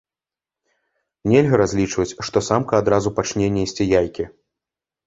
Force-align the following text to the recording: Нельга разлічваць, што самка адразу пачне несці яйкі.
Нельга 1.33 1.59
разлічваць, 1.63 2.09
што 2.29 2.45
самка 2.51 2.73
адразу 2.85 3.17
пачне 3.21 3.47
несці 3.61 3.93
яйкі. 3.99 4.33